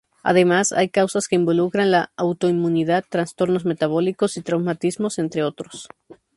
Además 0.23 0.71
hay 0.71 0.89
causas 0.89 1.27
que 1.27 1.35
involucran 1.35 1.91
la 1.91 2.11
autoinmunidad, 2.17 3.05
trastornos 3.07 3.65
metabólicos 3.65 4.35
y 4.35 4.41
traumatismos 4.41 5.19
entre 5.19 5.43
otros. 5.43 5.89